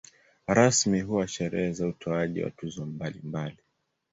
[0.47, 3.57] Rasmi huwa sherehe za utoaji wa tuzo mbalimbali.